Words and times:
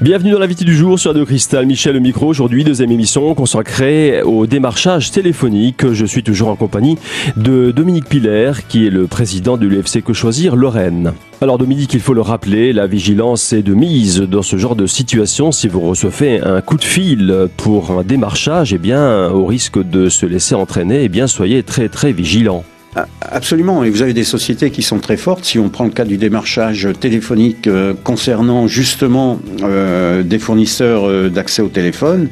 Bienvenue 0.00 0.30
dans 0.30 0.38
l'invité 0.38 0.64
du 0.64 0.76
jour 0.76 0.96
sur 0.96 1.10
Radio 1.10 1.26
Cristal. 1.26 1.66
Michel 1.66 1.94
le 1.94 1.98
micro. 1.98 2.28
Aujourd'hui, 2.28 2.62
deuxième 2.62 2.92
émission 2.92 3.34
consacrée 3.34 4.22
au 4.22 4.46
démarchage 4.46 5.10
téléphonique. 5.10 5.92
Je 5.92 6.06
suis 6.06 6.22
toujours 6.22 6.50
en 6.50 6.54
compagnie 6.54 6.96
de 7.36 7.72
Dominique 7.72 8.08
Piller, 8.08 8.52
qui 8.68 8.86
est 8.86 8.90
le 8.90 9.08
président 9.08 9.56
de 9.56 9.66
l'UFC 9.66 10.00
Que 10.04 10.12
Choisir 10.12 10.54
Lorraine. 10.54 11.14
Alors 11.40 11.58
Dominique, 11.58 11.94
il 11.94 12.00
faut 12.00 12.14
le 12.14 12.20
rappeler, 12.20 12.72
la 12.72 12.86
vigilance 12.86 13.52
est 13.52 13.64
de 13.64 13.74
mise 13.74 14.20
dans 14.20 14.42
ce 14.42 14.56
genre 14.56 14.76
de 14.76 14.86
situation. 14.86 15.50
Si 15.50 15.66
vous 15.66 15.80
recevez 15.80 16.40
un 16.42 16.60
coup 16.60 16.76
de 16.76 16.84
fil 16.84 17.48
pour 17.56 17.90
un 17.90 18.04
démarchage, 18.04 18.72
eh 18.72 18.78
bien, 18.78 19.28
au 19.30 19.46
risque 19.46 19.82
de 19.82 20.08
se 20.08 20.26
laisser 20.26 20.54
entraîner, 20.54 21.02
eh 21.02 21.08
bien, 21.08 21.26
soyez 21.26 21.64
très 21.64 21.88
très 21.88 22.12
vigilant. 22.12 22.62
Ah, 22.96 23.06
absolument, 23.20 23.84
et 23.84 23.90
vous 23.90 24.00
avez 24.00 24.14
des 24.14 24.24
sociétés 24.24 24.70
qui 24.70 24.82
sont 24.82 24.98
très 24.98 25.18
fortes. 25.18 25.44
Si 25.44 25.58
on 25.58 25.68
prend 25.68 25.84
le 25.84 25.90
cas 25.90 26.04
du 26.04 26.16
démarchage 26.16 26.88
téléphonique 26.98 27.66
euh, 27.66 27.92
concernant 28.02 28.66
justement 28.66 29.38
euh, 29.62 30.22
des 30.22 30.38
fournisseurs 30.38 31.04
euh, 31.04 31.28
d'accès 31.28 31.60
au 31.60 31.68
téléphone, 31.68 32.28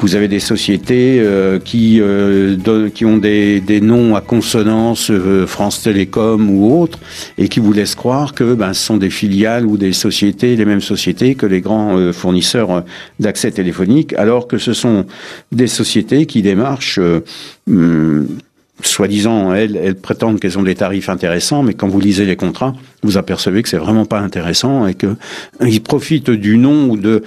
vous 0.00 0.14
avez 0.14 0.28
des 0.28 0.38
sociétés 0.38 1.20
qui, 1.64 2.00
qui 2.94 3.04
ont 3.04 3.16
des, 3.16 3.60
des, 3.60 3.80
noms 3.80 4.14
à 4.14 4.20
consonance 4.20 5.10
France 5.48 5.82
Télécom 5.82 6.48
ou 6.50 6.80
autres, 6.80 7.00
et 7.36 7.48
qui 7.48 7.58
vous 7.58 7.72
laissent 7.72 7.96
croire 7.96 8.32
que 8.32 8.54
ben, 8.54 8.74
ce 8.74 8.80
sont 8.84 8.96
des 8.96 9.10
filiales 9.10 9.66
ou 9.66 9.76
des 9.76 9.92
sociétés, 9.92 10.54
les 10.54 10.64
mêmes 10.64 10.80
sociétés 10.80 11.34
que 11.34 11.46
les 11.46 11.60
grands 11.60 12.12
fournisseurs 12.12 12.84
d'accès 13.18 13.50
téléphonique, 13.50 14.12
alors 14.12 14.46
que 14.46 14.56
ce 14.56 14.72
sont 14.72 15.04
des 15.50 15.66
sociétés 15.66 16.26
qui 16.26 16.42
démarchent 16.42 17.00
hum, 17.68 18.28
soi-disant, 18.82 19.52
elles, 19.54 19.76
elles 19.76 19.96
prétendent 19.96 20.40
qu'elles 20.40 20.58
ont 20.58 20.62
des 20.62 20.74
tarifs 20.74 21.08
intéressants, 21.08 21.62
mais 21.62 21.74
quand 21.74 21.88
vous 21.88 22.00
lisez 22.00 22.24
les 22.24 22.36
contrats, 22.36 22.74
vous 23.02 23.16
apercevez 23.16 23.62
que 23.62 23.68
c'est 23.68 23.78
vraiment 23.78 24.06
pas 24.06 24.20
intéressant 24.20 24.86
et 24.86 24.94
que 24.94 25.16
ils 25.60 25.82
profitent 25.82 26.30
du 26.30 26.58
nom 26.58 26.90
ou 26.90 26.96
de 26.96 27.22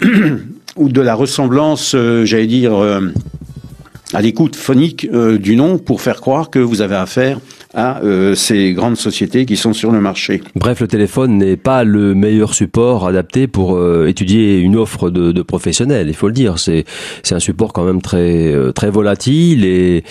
ou 0.76 0.88
de 0.88 1.00
la 1.00 1.14
ressemblance, 1.14 1.94
euh, 1.94 2.24
j'allais 2.24 2.46
dire, 2.46 2.74
euh, 2.74 3.12
à 4.14 4.20
l'écoute 4.20 4.56
phonique 4.56 5.08
euh, 5.12 5.38
du 5.38 5.56
nom 5.56 5.78
pour 5.78 6.00
faire 6.00 6.20
croire 6.20 6.50
que 6.50 6.58
vous 6.58 6.80
avez 6.80 6.96
affaire 6.96 7.38
à 7.74 8.02
euh, 8.02 8.34
ces 8.34 8.72
grandes 8.72 8.96
sociétés 8.96 9.46
qui 9.46 9.56
sont 9.56 9.72
sur 9.72 9.92
le 9.92 10.00
marché. 10.00 10.42
Bref, 10.56 10.80
le 10.80 10.88
téléphone 10.88 11.38
n'est 11.38 11.56
pas 11.56 11.84
le 11.84 12.14
meilleur 12.14 12.54
support 12.54 13.06
adapté 13.06 13.46
pour 13.46 13.76
euh, 13.76 14.08
étudier 14.08 14.58
une 14.58 14.76
offre 14.76 15.10
de, 15.10 15.30
de 15.30 15.42
professionnels. 15.42 16.08
Il 16.08 16.14
faut 16.14 16.26
le 16.26 16.32
dire, 16.34 16.58
c'est 16.58 16.84
c'est 17.22 17.34
un 17.34 17.40
support 17.40 17.72
quand 17.72 17.84
même 17.84 18.02
très 18.02 18.54
très 18.74 18.90
volatile 18.90 19.64
et 19.64 20.04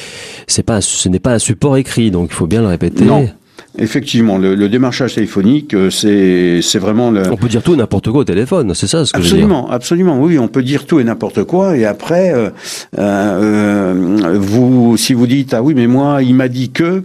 c'est 0.48 0.64
pas 0.64 0.82
ce 0.82 1.10
n'est 1.10 1.20
pas 1.20 1.34
un 1.34 1.40
support 1.40 1.78
écrit, 1.78 2.12
donc 2.12 2.30
il 2.32 2.36
faut 2.36 2.48
bien 2.48 2.62
le 2.62 2.68
répéter. 2.68 3.04
Non. 3.04 3.30
Effectivement, 3.78 4.38
le, 4.38 4.56
le, 4.56 4.68
démarchage 4.68 5.14
téléphonique, 5.14 5.76
euh, 5.76 5.92
c'est 5.92 6.62
c'est 6.64 6.80
vraiment 6.80 7.12
le. 7.12 7.32
On 7.32 7.38
peut 7.38 7.48
dire 7.48 7.62
tout 7.62 7.76
et 7.76 7.78
n'importe 7.78 8.10
quoi 8.10 8.22
au 8.22 8.24
téléphone, 8.24 8.74
c'est 8.74 8.88
ça 8.88 9.06
ce 9.06 9.14
que 9.14 9.18
absolument, 9.20 9.48
je 9.48 9.62
veux 9.62 9.68
dire. 9.68 9.74
Absolument, 9.74 10.20
oui, 10.20 10.40
on 10.40 10.48
peut 10.48 10.64
dire 10.64 10.86
tout 10.86 11.00
et 11.00 11.04
n'importe 11.04 11.44
quoi, 11.44 11.78
et 11.78 11.86
après, 11.86 12.34
euh, 12.34 12.50
euh, 12.98 14.38
vous, 14.40 14.98
si 14.98 15.14
vous 15.14 15.28
dites 15.28 15.54
ah 15.54 15.62
oui, 15.62 15.76
mais 15.76 15.88
moi, 15.88 16.24
il 16.24 16.36
m'a 16.36 16.48
dit 16.48 16.72
que. 16.72 17.04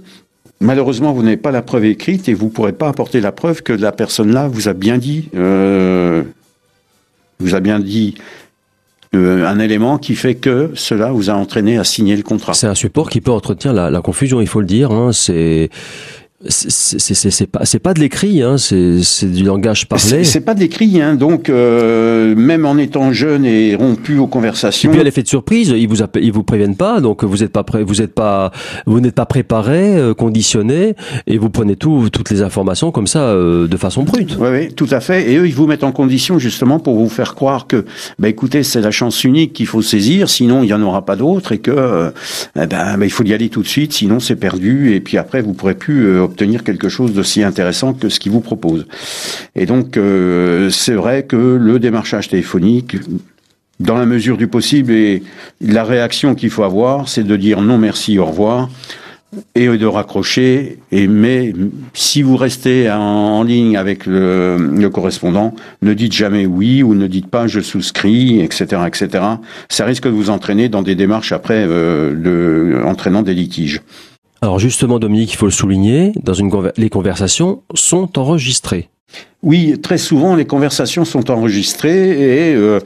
Malheureusement, 0.60 1.12
vous 1.12 1.22
n'avez 1.22 1.36
pas 1.36 1.50
la 1.50 1.60
preuve 1.60 1.84
écrite 1.84 2.26
et 2.28 2.32
vous 2.32 2.46
ne 2.46 2.50
pourrez 2.50 2.72
pas 2.72 2.88
apporter 2.88 3.20
la 3.20 3.32
preuve 3.32 3.62
que 3.62 3.72
la 3.72 3.92
personne-là 3.92 4.48
vous 4.48 4.66
a 4.68 4.72
bien 4.72 4.96
dit, 4.96 5.28
euh, 5.34 6.22
vous 7.38 7.54
a 7.54 7.60
bien 7.60 7.80
dit 7.80 8.14
euh, 9.14 9.46
un 9.46 9.58
élément 9.58 9.98
qui 9.98 10.14
fait 10.14 10.34
que 10.34 10.70
cela 10.74 11.12
vous 11.12 11.28
a 11.28 11.34
entraîné 11.34 11.76
à 11.76 11.84
signer 11.84 12.16
le 12.16 12.22
contrat. 12.22 12.54
C'est 12.54 12.66
un 12.66 12.74
support 12.74 13.10
qui 13.10 13.20
peut 13.20 13.30
entretenir 13.30 13.74
la, 13.74 13.90
la 13.90 14.00
confusion, 14.00 14.40
il 14.40 14.46
faut 14.46 14.60
le 14.60 14.66
dire. 14.66 14.90
Hein, 14.90 15.12
c'est 15.12 15.70
c'est 16.48 17.46
pas 17.46 17.64
c'est 17.64 17.78
pas 17.78 17.94
de 17.94 18.00
l'écrit 18.00 18.42
hein, 18.42 18.56
c'est 18.58 19.30
du 19.30 19.44
langage 19.44 19.88
parlé. 19.88 20.24
c'est 20.24 20.40
pas 20.40 20.54
de 20.54 20.60
l'écrit 20.60 21.00
hein, 21.00 21.14
donc 21.14 21.48
euh, 21.48 22.34
même 22.34 22.66
en 22.66 22.76
étant 22.76 23.12
jeune 23.12 23.44
et 23.44 23.74
rompu 23.74 24.18
aux 24.18 24.26
conversations. 24.26 24.90
Et 24.90 24.92
puis 24.92 25.00
à 25.00 25.04
l'effet 25.04 25.22
de 25.22 25.28
surprise 25.28 25.74
ils 25.76 25.88
vous 25.88 26.02
ils 26.20 26.32
vous 26.32 26.42
préviennent 26.42 26.76
pas 26.76 27.00
donc 27.00 27.24
vous 27.24 27.42
êtes 27.42 27.52
pas 27.52 27.64
prêt 27.64 27.82
vous 27.82 28.02
êtes 28.02 28.14
pas 28.14 28.52
vous 28.86 29.00
n'êtes 29.00 29.14
pas 29.14 29.26
préparé 29.26 29.96
euh, 29.96 30.14
conditionné 30.14 30.94
et 31.26 31.38
vous 31.38 31.50
prenez 31.50 31.76
tout 31.76 32.08
toutes 32.10 32.30
les 32.30 32.42
informations 32.42 32.90
comme 32.90 33.06
ça 33.06 33.20
euh, 33.20 33.66
de 33.66 33.76
façon 33.76 34.02
brute. 34.02 34.36
Oui 34.40 34.48
oui 34.50 34.74
tout 34.74 34.88
à 34.90 35.00
fait. 35.00 35.30
Et 35.30 35.36
eux 35.36 35.46
ils 35.46 35.54
vous 35.54 35.66
mettent 35.66 35.84
en 35.84 35.92
condition 35.92 36.38
justement 36.38 36.78
pour 36.78 36.96
vous 36.96 37.08
faire 37.08 37.34
croire 37.34 37.66
que 37.66 37.84
bah 38.18 38.28
écoutez 38.28 38.62
c'est 38.62 38.80
la 38.80 38.90
chance 38.90 39.24
unique 39.24 39.52
qu'il 39.52 39.66
faut 39.66 39.82
saisir 39.82 40.28
sinon 40.28 40.62
il 40.62 40.68
y 40.68 40.74
en 40.74 40.82
aura 40.82 41.04
pas 41.04 41.16
d'autres 41.16 41.52
et 41.52 41.58
que 41.58 41.70
euh, 41.70 42.10
ben, 42.54 42.66
bah, 42.66 42.96
il 43.02 43.10
faut 43.10 43.24
y 43.24 43.32
aller 43.32 43.48
tout 43.48 43.62
de 43.62 43.68
suite 43.68 43.92
sinon 43.92 44.20
c'est 44.20 44.36
perdu 44.36 44.94
et 44.94 45.00
puis 45.00 45.18
après 45.18 45.40
vous 45.42 45.54
pourrez 45.54 45.74
plus 45.74 46.06
euh, 46.06 46.22
obtenir 46.34 46.64
quelque 46.64 46.88
chose 46.88 47.12
d'aussi 47.12 47.44
intéressant 47.44 47.94
que 47.94 48.08
ce 48.08 48.18
qu'ils 48.18 48.32
vous 48.32 48.40
proposent. 48.40 48.86
Et 49.54 49.66
donc, 49.66 49.96
euh, 49.96 50.68
c'est 50.68 50.94
vrai 50.94 51.22
que 51.22 51.36
le 51.36 51.78
démarchage 51.78 52.28
téléphonique, 52.28 52.96
dans 53.78 53.96
la 53.96 54.04
mesure 54.04 54.36
du 54.36 54.48
possible, 54.48 54.92
et 54.92 55.22
la 55.60 55.84
réaction 55.84 56.34
qu'il 56.34 56.50
faut 56.50 56.64
avoir, 56.64 57.08
c'est 57.08 57.22
de 57.22 57.36
dire 57.36 57.60
non 57.60 57.78
merci, 57.78 58.18
au 58.18 58.26
revoir, 58.26 58.68
et 59.54 59.68
de 59.68 59.86
raccrocher. 59.86 60.78
Et 60.90 61.06
mais 61.06 61.52
si 61.92 62.22
vous 62.22 62.36
restez 62.36 62.90
en, 62.90 63.44
ligne 63.44 63.76
avec 63.76 64.06
le, 64.06 64.56
le, 64.56 64.90
correspondant, 64.90 65.54
ne 65.82 65.94
dites 65.94 66.12
jamais 66.12 66.46
oui 66.46 66.82
ou 66.82 66.94
ne 66.94 67.06
dites 67.06 67.28
pas 67.28 67.46
je 67.46 67.60
souscris, 67.60 68.40
etc., 68.40 68.82
etc. 68.86 69.24
Ça 69.68 69.84
risque 69.84 70.04
de 70.04 70.10
vous 70.10 70.30
entraîner 70.30 70.68
dans 70.68 70.82
des 70.82 70.96
démarches 70.96 71.32
après 71.32 71.64
euh, 71.66 72.14
de, 72.14 72.84
entraînant 72.84 73.22
des 73.22 73.34
litiges. 73.34 73.82
Alors 74.44 74.58
justement, 74.58 74.98
Dominique, 74.98 75.32
il 75.32 75.36
faut 75.36 75.46
le 75.46 75.50
souligner, 75.50 76.12
dans 76.22 76.34
les 76.76 76.90
conversations 76.90 77.62
sont 77.72 78.18
enregistrées. 78.18 78.90
Oui, 79.44 79.78
très 79.80 79.98
souvent 79.98 80.34
les 80.34 80.46
conversations 80.46 81.04
sont 81.04 81.30
enregistrées 81.30 82.48
et 82.50 82.54
euh, 82.54 82.80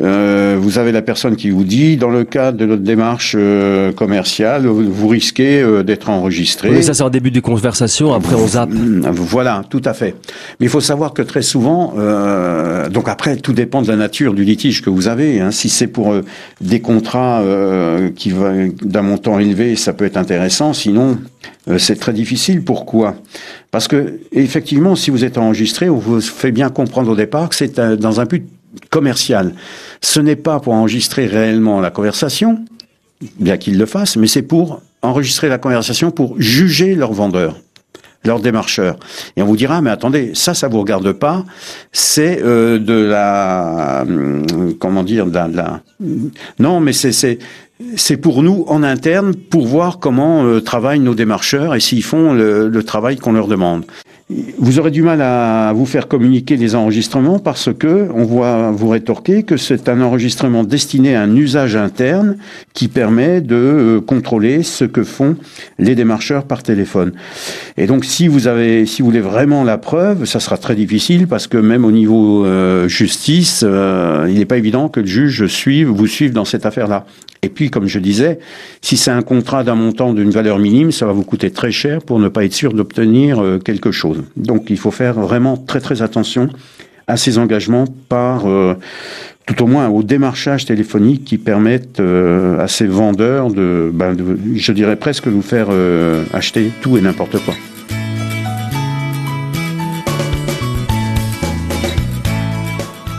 euh, 0.00 0.56
vous 0.60 0.78
avez 0.78 0.92
la 0.92 1.02
personne 1.02 1.34
qui 1.34 1.50
vous 1.50 1.64
dit, 1.64 1.96
dans 1.96 2.08
le 2.08 2.22
cadre 2.22 2.56
de 2.56 2.66
notre 2.66 2.82
démarche 2.82 3.34
euh, 3.36 3.92
commerciale, 3.92 4.64
vous 4.66 5.08
risquez 5.08 5.60
euh, 5.60 5.82
d'être 5.82 6.08
enregistré. 6.10 6.70
Mais 6.70 6.82
ça 6.82 6.94
c'est 6.94 7.02
en 7.02 7.10
début 7.10 7.32
de 7.32 7.40
conversation, 7.40 8.14
après 8.14 8.36
on 8.36 8.46
zappe. 8.46 8.70
Voilà, 9.10 9.64
tout 9.68 9.82
à 9.84 9.92
fait. 9.92 10.14
Mais 10.60 10.66
il 10.66 10.68
faut 10.68 10.80
savoir 10.80 11.14
que 11.14 11.22
très 11.22 11.42
souvent, 11.42 11.94
euh, 11.98 12.88
donc 12.88 13.08
après 13.08 13.36
tout 13.36 13.52
dépend 13.52 13.82
de 13.82 13.88
la 13.88 13.96
nature 13.96 14.34
du 14.34 14.44
litige 14.44 14.82
que 14.82 14.90
vous 14.90 15.08
avez. 15.08 15.40
Hein. 15.40 15.50
Si 15.50 15.68
c'est 15.68 15.88
pour 15.88 16.14
des 16.60 16.80
contrats 16.80 17.42
qui 18.14 18.30
va 18.30 18.52
d'un 18.82 19.02
montant 19.02 19.40
élevé, 19.40 19.74
ça 19.74 19.92
peut 19.92 20.04
être 20.04 20.16
intéressant. 20.16 20.72
Sinon, 20.74 21.18
c'est 21.78 21.98
très 21.98 22.12
difficile. 22.12 22.62
Pourquoi? 22.62 23.16
Parce 23.70 23.88
que 23.88 24.20
effectivement, 24.32 24.94
si 24.94 25.10
vous 25.10 25.24
êtes 25.24 25.38
enregistré, 25.38 25.90
on 25.90 25.98
vous 26.04 26.20
fait 26.20 26.52
bien 26.52 26.70
comprendre 26.70 27.10
au 27.10 27.16
départ 27.16 27.48
que 27.48 27.54
c'est 27.54 27.78
dans 27.78 28.20
un 28.20 28.24
but 28.24 28.46
commercial. 28.90 29.54
Ce 30.00 30.20
n'est 30.20 30.36
pas 30.36 30.60
pour 30.60 30.74
enregistrer 30.74 31.26
réellement 31.26 31.80
la 31.80 31.90
conversation, 31.90 32.64
bien 33.38 33.56
qu'ils 33.56 33.78
le 33.78 33.86
fassent, 33.86 34.16
mais 34.16 34.26
c'est 34.26 34.42
pour 34.42 34.80
enregistrer 35.02 35.48
la 35.48 35.58
conversation 35.58 36.10
pour 36.10 36.40
juger 36.40 36.94
leur 36.94 37.12
vendeur 37.12 37.56
leur 38.26 38.40
démarcheur. 38.40 38.98
Et 39.36 39.42
on 39.42 39.46
vous 39.46 39.56
dira, 39.56 39.82
mais 39.82 39.90
attendez, 39.90 40.32
ça, 40.34 40.54
ça 40.54 40.66
vous 40.66 40.80
regarde 40.80 41.12
pas. 41.12 41.44
C'est 41.92 42.40
euh, 42.42 42.78
de 42.78 42.94
la, 42.94 44.02
hum, 44.02 44.74
comment 44.80 45.02
dire, 45.02 45.26
de 45.26 45.34
la, 45.34 45.82
non, 46.58 46.80
mais 46.80 46.94
c'est 46.94 48.16
pour 48.16 48.42
nous 48.42 48.64
en 48.68 48.82
interne 48.82 49.34
pour 49.34 49.66
voir 49.66 49.98
comment 49.98 50.44
euh, 50.44 50.60
travaillent 50.60 51.00
nos 51.00 51.14
démarcheurs 51.14 51.74
et 51.74 51.80
s'ils 51.80 52.02
font 52.02 52.32
le 52.32 52.82
travail 52.82 53.18
qu'on 53.18 53.32
leur 53.32 53.46
demande. 53.46 53.84
Vous 54.30 54.78
aurez 54.78 54.90
du 54.90 55.02
mal 55.02 55.20
à 55.20 55.72
vous 55.74 55.84
faire 55.84 56.08
communiquer 56.08 56.56
les 56.56 56.74
enregistrements 56.74 57.38
parce 57.38 57.70
que 57.74 58.08
on 58.14 58.24
va 58.24 58.70
vous 58.70 58.88
rétorquer 58.88 59.42
que 59.42 59.58
c'est 59.58 59.86
un 59.88 60.00
enregistrement 60.00 60.64
destiné 60.64 61.14
à 61.14 61.22
un 61.22 61.36
usage 61.36 61.76
interne 61.76 62.38
qui 62.74 62.88
permet 62.88 63.40
de 63.40 63.54
euh, 63.54 64.00
contrôler 64.00 64.62
ce 64.62 64.84
que 64.84 65.04
font 65.04 65.36
les 65.78 65.94
démarcheurs 65.94 66.44
par 66.44 66.62
téléphone. 66.62 67.12
Et 67.76 67.86
donc 67.86 68.04
si 68.04 68.28
vous 68.28 68.46
avez, 68.46 68.84
si 68.84 69.00
vous 69.00 69.08
voulez 69.08 69.20
vraiment 69.20 69.64
la 69.64 69.78
preuve, 69.78 70.24
ça 70.24 70.40
sera 70.40 70.58
très 70.58 70.74
difficile 70.74 71.26
parce 71.26 71.46
que 71.46 71.56
même 71.56 71.84
au 71.84 71.92
niveau 71.92 72.44
euh, 72.44 72.88
justice, 72.88 73.64
euh, 73.66 74.26
il 74.28 74.38
n'est 74.38 74.44
pas 74.44 74.58
évident 74.58 74.88
que 74.88 75.00
le 75.00 75.06
juge 75.06 75.46
suive, 75.46 75.88
vous 75.88 76.06
suive 76.06 76.32
dans 76.32 76.44
cette 76.44 76.66
affaire-là. 76.66 77.06
Et 77.44 77.50
puis, 77.50 77.68
comme 77.68 77.86
je 77.86 77.98
disais, 77.98 78.38
si 78.80 78.96
c'est 78.96 79.10
un 79.10 79.20
contrat 79.20 79.64
d'un 79.64 79.74
montant 79.74 80.14
d'une 80.14 80.30
valeur 80.30 80.58
minime, 80.58 80.90
ça 80.90 81.04
va 81.04 81.12
vous 81.12 81.24
coûter 81.24 81.50
très 81.50 81.70
cher 81.70 82.00
pour 82.00 82.18
ne 82.18 82.28
pas 82.28 82.42
être 82.42 82.54
sûr 82.54 82.72
d'obtenir 82.72 83.38
euh, 83.38 83.58
quelque 83.58 83.92
chose. 83.92 84.22
Donc, 84.34 84.70
il 84.70 84.78
faut 84.78 84.90
faire 84.90 85.20
vraiment 85.20 85.58
très 85.58 85.80
très 85.80 86.00
attention 86.00 86.48
à 87.06 87.18
ces 87.18 87.36
engagements 87.36 87.84
par, 88.08 88.48
euh, 88.48 88.76
tout 89.46 89.62
au 89.62 89.66
moins 89.66 89.88
au 89.88 90.02
démarchage 90.02 90.64
téléphonique 90.64 91.24
qui 91.24 91.38
permettent 91.38 92.00
euh, 92.00 92.62
à 92.62 92.68
ces 92.68 92.86
vendeurs 92.86 93.50
de, 93.50 93.90
ben, 93.92 94.16
je 94.54 94.72
dirais 94.72 94.96
presque, 94.96 95.26
vous 95.26 95.42
faire 95.42 95.66
euh, 95.70 96.24
acheter 96.32 96.70
tout 96.80 96.96
et 96.96 97.00
n'importe 97.00 97.38
quoi. 97.44 97.54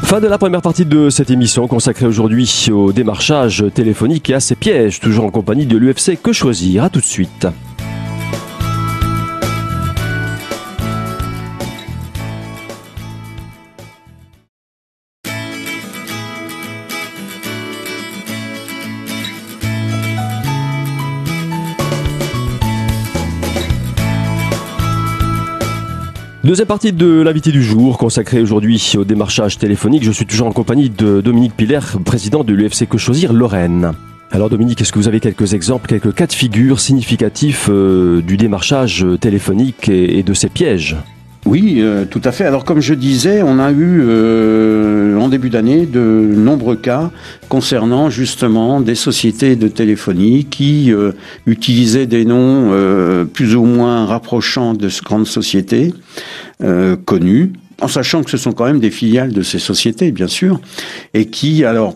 Fin 0.04 0.22
de 0.22 0.28
la 0.28 0.38
première 0.38 0.62
partie 0.62 0.86
de 0.86 1.10
cette 1.10 1.32
émission 1.32 1.68
consacrée 1.68 2.06
aujourd'hui 2.06 2.70
au 2.72 2.92
démarchage 2.92 3.66
téléphonique 3.74 4.30
et 4.30 4.36
à 4.36 4.40
ses 4.40 4.56
pièges, 4.56 5.00
toujours 5.00 5.26
en 5.26 5.32
compagnie 5.32 5.66
de 5.66 5.78
l'UFC 5.78 6.22
Que 6.22 6.32
Choisir. 6.32 6.84
A 6.84 6.90
tout 6.90 7.00
de 7.00 7.06
suite. 7.06 7.48
Deuxième 26.46 26.68
partie 26.68 26.94
de 26.94 27.24
l'invité 27.24 27.52
du 27.52 27.64
jour, 27.64 27.98
consacrée 27.98 28.40
aujourd'hui 28.40 28.94
au 28.98 29.04
démarchage 29.04 29.58
téléphonique. 29.58 30.04
Je 30.04 30.12
suis 30.12 30.28
toujours 30.28 30.46
en 30.46 30.52
compagnie 30.52 30.92
de 30.92 31.20
Dominique 31.20 31.58
Piller, 31.58 31.80
président 32.06 32.44
de 32.44 32.54
l'UFC 32.54 32.88
Que 32.88 33.00
Choisir 33.00 33.34
Lorraine. 33.34 33.94
Alors 34.30 34.52
Dominique, 34.52 34.80
est-ce 34.80 34.94
que 34.94 35.00
vous 35.00 35.08
avez 35.08 35.20
quelques 35.20 35.56
exemples, 35.56 35.88
quelques 35.88 36.14
cas 36.14 36.28
de 36.28 36.34
figure 36.34 36.80
significatifs 36.80 37.68
euh, 37.72 38.22
du 38.22 38.38
démarchage 38.38 39.08
téléphonique 39.20 39.90
et, 39.90 40.22
de 40.22 40.34
ses 40.36 40.50
pièges? 40.50 40.96
Oui, 41.46 41.78
euh, 41.80 42.06
tout 42.06 42.22
à 42.24 42.32
fait. 42.32 42.46
Alors 42.46 42.66
comme 42.66 42.82
je 42.82 42.94
disais, 42.94 43.44
on 43.44 43.60
a 43.60 43.72
eu 43.72 44.02
euh, 44.02 45.18
en 45.18 45.30
début 45.30 45.50
d'année 45.50 45.86
de 45.86 46.00
nombreux 46.00 46.76
cas 46.76 47.12
concernant 47.50 48.10
justement 48.10 48.82
des 48.82 48.96
sociétés 48.96 49.56
de 49.56 49.68
téléphonie 49.68 50.46
qui 50.46 50.92
utilisaient 51.46 52.08
des 52.08 52.26
noms 52.26 52.72
plus 53.34 53.56
ou 53.56 53.66
moins 53.66 54.06
rapprochants 54.06 54.74
de 54.74 54.90
grandes 55.04 55.28
sociétés 55.28 55.94
connues, 57.06 57.54
en 57.82 57.88
sachant 57.88 58.24
que 58.24 58.32
ce 58.32 58.38
sont 58.38 58.52
quand 58.52 58.66
même 58.66 58.80
des 58.80 58.92
filiales 58.92 59.32
de 59.32 59.42
ces 59.42 59.60
sociétés, 59.60 60.12
bien 60.12 60.28
sûr, 60.28 60.60
et 61.14 61.26
qui 61.26 61.64
alors 61.64 61.96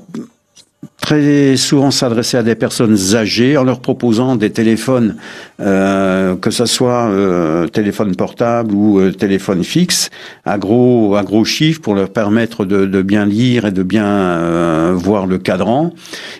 très 1.01 1.55
souvent 1.55 1.91
s'adresser 1.91 2.37
à 2.37 2.43
des 2.43 2.55
personnes 2.55 2.97
âgées 3.15 3.57
en 3.57 3.63
leur 3.63 3.79
proposant 3.79 4.35
des 4.35 4.49
téléphones, 4.49 5.15
euh, 5.59 6.35
que 6.35 6.51
ce 6.51 6.65
soit 6.65 7.09
euh, 7.09 7.67
téléphone 7.67 8.15
portable 8.15 8.73
ou 8.73 8.99
euh, 8.99 9.11
téléphone 9.11 9.63
fixe, 9.63 10.09
à 10.45 10.57
gros 10.57 11.15
à 11.15 11.23
gros 11.23 11.45
chiffres 11.45 11.81
pour 11.81 11.95
leur 11.95 12.09
permettre 12.09 12.65
de, 12.65 13.01
bien 13.01 13.25
lire 13.25 13.65
et 13.65 13.71
de 13.71 13.83
bien 13.83 14.05
euh, 14.05 14.93
voir 14.95 15.25
le 15.25 15.37
cadran, 15.37 15.93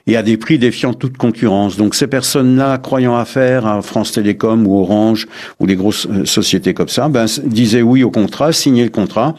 et 0.07 0.17
à 0.17 0.23
des 0.23 0.37
prix 0.37 0.59
défiant 0.59 0.93
toute 0.93 1.17
concurrence. 1.17 1.77
Donc 1.77 1.95
ces 1.95 2.07
personnes-là, 2.07 2.77
croyant 2.77 3.15
affaire 3.15 3.65
à 3.65 3.81
France 3.81 4.11
Télécom 4.11 4.67
ou 4.67 4.79
Orange 4.79 5.27
ou 5.59 5.67
des 5.67 5.75
grosses 5.75 6.07
sociétés 6.25 6.73
comme 6.73 6.89
ça, 6.89 7.07
ben, 7.07 7.25
disaient 7.45 7.81
oui 7.81 8.03
au 8.03 8.11
contrat, 8.11 8.51
signaient 8.51 8.83
le 8.83 8.89
contrat 8.89 9.35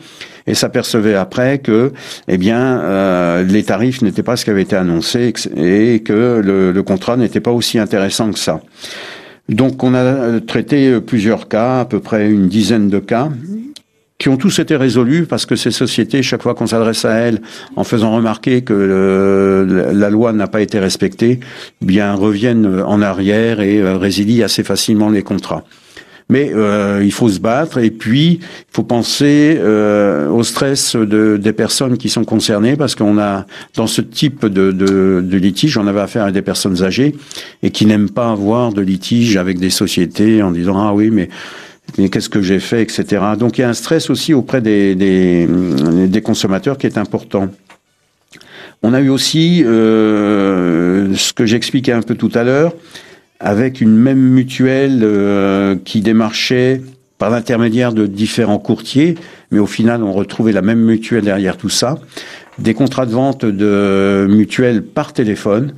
et 0.46 0.54
s'apercevait 0.54 1.14
après 1.14 1.58
que, 1.58 1.92
eh 2.28 2.38
bien, 2.38 2.81
euh, 2.81 3.42
les 3.42 3.62
tarifs 3.62 4.02
n'étaient 4.02 4.22
pas 4.22 4.37
ce 4.37 4.44
qui 4.44 4.50
avait 4.50 4.62
été 4.62 4.76
annoncé 4.76 5.32
et 5.56 6.00
que 6.00 6.40
le, 6.44 6.82
contrat 6.82 7.16
n'était 7.16 7.40
pas 7.40 7.52
aussi 7.52 7.78
intéressant 7.78 8.32
que 8.32 8.38
ça. 8.38 8.60
Donc, 9.48 9.82
on 9.82 9.94
a 9.94 10.40
traité 10.40 11.00
plusieurs 11.00 11.48
cas, 11.48 11.81
à 11.81 11.84
peu 11.84 12.00
près 12.00 12.31
une 12.31 12.48
dizaine 12.48 12.88
de 12.88 13.00
cas, 13.00 13.28
qui 14.20 14.28
ont 14.28 14.37
tous 14.37 14.58
été 14.58 14.76
résolus 14.76 15.25
parce 15.25 15.46
que 15.46 15.56
ces 15.56 15.70
sociétés, 15.70 16.22
chaque 16.22 16.43
fois 16.43 16.54
qu'on 16.54 16.66
s'adresse 16.66 17.04
à 17.06 17.14
elles, 17.14 17.40
en 17.75 17.84
faisant 17.84 18.14
remarquer 18.14 18.60
que 18.62 19.66
la 19.93 20.10
loi 20.10 20.32
n'a 20.32 20.46
pas 20.46 20.60
été 20.60 20.78
respectée, 20.78 21.40
bien 21.81 22.14
reviennent 22.14 22.82
en 22.82 23.00
arrière 23.00 23.60
et 23.60 23.78
euh, 23.78 23.96
résilient 23.96 24.44
assez 24.44 24.62
facilement 24.62 25.08
les 25.08 25.22
contrats. 25.22 25.64
Mais 26.31 26.50
euh, 26.55 27.03
il 27.05 27.12
faut 27.12 27.29
se 27.29 27.41
battre 27.41 27.79
et 27.79 27.91
puis 27.91 28.41
il 28.41 28.73
faut 28.73 28.85
penser 28.85 29.59
euh, 29.59 30.29
au 30.29 30.43
stress 30.43 30.97
de, 30.97 31.37
des 31.37 31.53
personnes 31.53 31.99
qui 31.99 32.09
sont 32.09 32.25
concernées 32.25 32.77
parce 32.77 32.94
qu'on 32.94 33.19
a 33.19 33.47
dans 33.75 33.87
ce 33.87 34.00
type 34.00 34.47
de, 34.47 34.73
de, 34.73 35.21
de 35.23 35.37
litige, 35.37 35.77
on 35.77 35.87
avait 35.87 36.00
affaire 36.00 36.25
à 36.25 36.32
des 36.32 36.43
personnes 36.43 36.82
âgées 36.82 37.15
et 37.62 37.71
qui 37.71 37.85
n'aiment 37.85 38.11
pas 38.11 38.31
avoir 38.31 38.73
de 38.73 38.81
litige 38.81 39.37
avec 39.37 39.59
des 39.59 39.71
sociétés 39.71 40.43
en 40.43 40.53
disant 40.53 40.79
ah 40.79 40.94
oui 40.94 41.11
mais 41.11 41.29
mais 41.99 42.09
qu'est-ce 42.09 42.29
que 42.29 42.41
j'ai 42.41 42.61
fait, 42.61 42.82
etc. 42.82 43.05
Donc 43.37 43.59
il 43.59 43.62
y 43.62 43.65
a 43.65 43.69
un 43.69 43.75
stress 43.75 44.11
aussi 44.11 44.32
auprès 44.32 44.61
des, 44.61 44.94
des, 44.94 45.49
des 46.06 46.23
consommateurs 46.23 46.79
qui 46.79 46.87
est 46.87 46.99
important. 46.99 47.49
On 48.82 48.94
a 48.94 49.00
eu 49.00 49.11
aussi 49.11 49.62
euh, 49.65 51.15
ce 51.15 51.32
que 51.32 51.44
j'expliquais 51.44 51.93
un 51.93 52.03
peu 52.03 52.15
tout 52.15 52.31
à 52.35 52.44
l'heure, 52.44 52.73
avec 53.40 53.81
une 53.81 53.96
même 53.96 54.20
mutuelle 54.20 55.00
euh, 55.02 55.75
qui 55.84 56.02
démarchait 56.02 56.82
par 57.19 57.31
l'intermédiaire 57.31 57.92
de 57.92 58.06
différents 58.06 58.58
courtiers, 58.58 59.16
mais 59.50 59.58
au 59.58 59.66
final 59.66 60.02
on 60.02 60.12
retrouvait 60.12 60.52
la 60.52 60.62
même 60.62 60.81
mutuelle 60.81 61.25
derrière 61.25 61.56
tout 61.56 61.69
ça, 61.69 61.98
des 62.58 62.75
contrats 62.75 63.06
de 63.06 63.12
vente 63.12 63.44
de 63.44 64.26
mutuelles 64.28 64.82
par 64.82 65.12
téléphone 65.12 65.75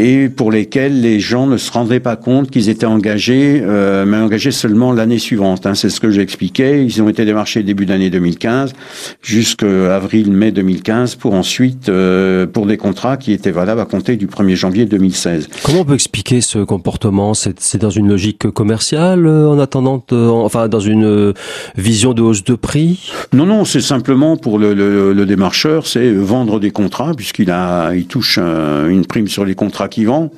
et 0.00 0.28
pour 0.28 0.52
lesquels 0.52 1.00
les 1.00 1.18
gens 1.18 1.48
ne 1.48 1.56
se 1.56 1.72
rendaient 1.72 1.98
pas 1.98 2.14
compte 2.14 2.52
qu'ils 2.52 2.68
étaient 2.68 2.86
engagés, 2.86 3.60
euh, 3.64 4.06
mais 4.06 4.16
engagés 4.18 4.52
seulement 4.52 4.92
l'année 4.92 5.18
suivante. 5.18 5.66
Hein, 5.66 5.74
c'est 5.74 5.90
ce 5.90 5.98
que 5.98 6.12
j'expliquais. 6.12 6.84
Ils 6.84 7.02
ont 7.02 7.08
été 7.08 7.24
démarchés 7.24 7.64
début 7.64 7.84
d'année 7.84 8.08
2015 8.08 8.74
jusqu'à 9.22 9.96
avril-mai 9.96 10.52
2015 10.52 11.16
pour 11.16 11.34
ensuite, 11.34 11.88
euh, 11.88 12.46
pour 12.46 12.66
des 12.66 12.76
contrats 12.76 13.16
qui 13.16 13.32
étaient 13.32 13.50
valables 13.50 13.80
à 13.80 13.86
compter 13.86 14.16
du 14.16 14.28
1er 14.28 14.54
janvier 14.54 14.86
2016. 14.86 15.48
Comment 15.64 15.80
on 15.80 15.84
peut 15.84 15.94
expliquer 15.94 16.42
ce 16.42 16.60
comportement? 16.60 17.34
C'est 17.34 17.78
dans 17.78 17.90
une 17.90 18.08
logique 18.08 18.48
commerciale 18.50 19.26
euh, 19.26 19.48
en 19.48 19.58
attendant, 19.58 20.04
enfin 20.12 20.68
dans 20.68 20.78
une 20.78 21.06
euh, 21.06 21.32
vision 21.76 22.14
de 22.14 22.22
hausse 22.22 22.44
de 22.44 22.54
prix? 22.54 23.10
Non, 23.32 23.46
non, 23.46 23.64
c'est 23.64 23.80
simplement 23.80 24.36
pour 24.36 24.60
le, 24.60 24.74
le, 24.74 25.12
le 25.12 25.26
démarcheur, 25.26 25.88
c'est 25.88 26.12
vendre 26.12 26.60
des 26.60 26.70
contrats 26.70 27.14
puisqu'il 27.16 27.50
a, 27.50 27.92
il 27.96 28.06
touche 28.06 28.38
une 28.38 29.04
prime 29.04 29.26
sur 29.26 29.44
les 29.44 29.56
contrats 29.56 29.87
qui 29.88 30.04
vend. 30.04 30.30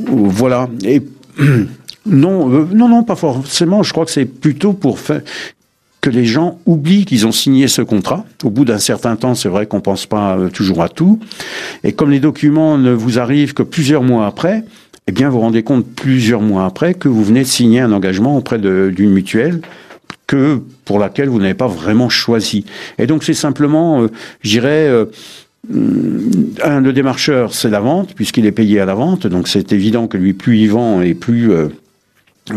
Voilà. 0.00 0.68
Et 0.84 1.02
non, 2.06 2.52
euh, 2.52 2.66
non, 2.72 2.88
non, 2.88 3.04
pas 3.04 3.16
forcément. 3.16 3.82
Je 3.82 3.92
crois 3.92 4.04
que 4.04 4.10
c'est 4.10 4.24
plutôt 4.24 4.72
pour 4.72 4.98
faire 4.98 5.22
que 6.02 6.10
les 6.10 6.24
gens 6.24 6.58
oublient 6.66 7.04
qu'ils 7.04 7.26
ont 7.26 7.32
signé 7.32 7.68
ce 7.68 7.80
contrat. 7.80 8.26
Au 8.42 8.50
bout 8.50 8.64
d'un 8.64 8.78
certain 8.78 9.14
temps, 9.14 9.36
c'est 9.36 9.48
vrai 9.48 9.66
qu'on 9.66 9.80
pense 9.80 10.04
pas 10.04 10.36
euh, 10.36 10.48
toujours 10.50 10.82
à 10.82 10.88
tout. 10.88 11.20
Et 11.84 11.92
comme 11.92 12.10
les 12.10 12.18
documents 12.18 12.76
ne 12.76 12.90
vous 12.90 13.20
arrivent 13.20 13.54
que 13.54 13.62
plusieurs 13.62 14.02
mois 14.02 14.26
après, 14.26 14.64
eh 15.06 15.12
bien, 15.12 15.30
vous 15.30 15.38
rendez 15.38 15.62
compte 15.62 15.86
plusieurs 15.86 16.40
mois 16.40 16.66
après 16.66 16.94
que 16.94 17.08
vous 17.08 17.22
venez 17.22 17.40
de 17.40 17.48
signer 17.48 17.80
un 17.80 17.92
engagement 17.92 18.36
auprès 18.36 18.58
d'une 18.58 19.10
mutuelle 19.10 19.62
que 20.26 20.60
pour 20.84 20.98
laquelle 20.98 21.28
vous 21.28 21.38
n'avez 21.38 21.54
pas 21.54 21.68
vraiment 21.68 22.08
choisi. 22.08 22.64
Et 22.98 23.06
donc, 23.06 23.22
c'est 23.22 23.32
simplement, 23.32 24.02
euh, 24.02 24.08
je 24.40 24.50
dirais, 24.50 25.06
un, 25.70 26.80
le 26.80 26.92
démarcheur, 26.92 27.54
c'est 27.54 27.70
la 27.70 27.80
vente, 27.80 28.14
puisqu'il 28.14 28.46
est 28.46 28.52
payé 28.52 28.80
à 28.80 28.84
la 28.84 28.94
vente, 28.94 29.26
donc 29.26 29.48
c'est 29.48 29.72
évident 29.72 30.08
que 30.08 30.16
lui, 30.16 30.32
plus 30.32 30.58
il 30.58 30.70
vend 30.70 31.00
et 31.02 31.14
plus 31.14 31.52
euh, 31.52 31.68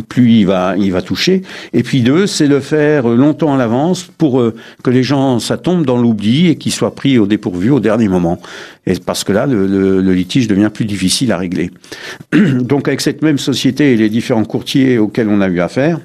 plus 0.10 0.32
il 0.32 0.48
va, 0.48 0.76
il 0.78 0.92
va 0.92 1.02
toucher. 1.02 1.44
Et 1.74 1.84
puis 1.84 2.02
deux, 2.02 2.26
c'est 2.26 2.48
le 2.48 2.60
faire 2.60 3.08
longtemps 3.08 3.54
à 3.54 3.58
l'avance 3.58 4.04
pour 4.04 4.40
euh, 4.40 4.56
que 4.84 4.90
les 4.90 5.04
gens, 5.04 5.40
ça 5.40 5.58
tombe 5.58 5.86
dans 5.86 5.98
l'oubli 5.98 6.48
et 6.48 6.56
qu'ils 6.56 6.72
soient 6.72 6.96
pris 6.96 7.20
au 7.20 7.28
dépourvu 7.28 7.70
au 7.70 7.80
dernier 7.80 8.08
moment. 8.08 8.42
Et 8.88 8.94
parce 8.96 9.24
que 9.24 9.32
là, 9.32 9.46
le, 9.46 9.68
le, 9.68 10.14
litige 10.14 10.48
devient 10.48 10.72
plus 10.74 10.86
difficile 10.86 11.32
à 11.32 11.38
régler. 11.38 11.70
Donc 12.34 12.88
avec 12.88 13.02
cette 13.02 13.22
même 13.22 13.38
société 13.38 13.94
et 13.94 13.96
les 13.96 14.10
différents 14.10 14.46
courtiers 14.46 14.98
auxquels 14.98 15.30
on 15.30 15.42
a 15.42 15.48
eu 15.48 15.60
affaire, 15.60 16.00